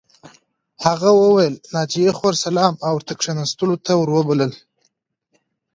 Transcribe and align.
هغه 0.85 1.09
وویل 1.21 1.53
ناجیه 1.73 2.11
خور 2.17 2.33
سلام 2.45 2.73
او 2.87 2.91
ورته 2.97 3.13
کښېناستلو 3.19 3.75
ته 3.85 3.91
ور 3.97 4.09
وبلله 4.13 4.49